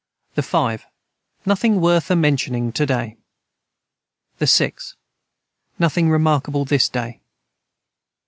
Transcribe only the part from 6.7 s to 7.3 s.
day.